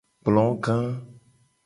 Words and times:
Ekplo 0.19 0.45
ga. 0.63 0.75